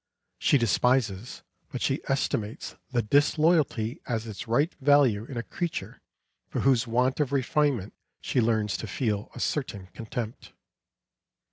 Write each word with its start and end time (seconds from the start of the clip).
She 0.39 0.57
despises, 0.57 1.43
but 1.71 1.79
she 1.83 2.01
estimates 2.07 2.75
the 2.91 3.03
disloyalty 3.03 4.01
at 4.07 4.25
its 4.25 4.47
right 4.47 4.73
value 4.81 5.25
in 5.25 5.37
a 5.37 5.43
creature 5.43 6.01
for 6.49 6.61
whose 6.61 6.87
want 6.87 7.19
of 7.19 7.31
refinement 7.31 7.93
she 8.19 8.41
learns 8.41 8.77
to 8.77 8.87
feel 8.87 9.29
a 9.35 9.39
certain 9.39 9.89
contempt. 9.93 10.53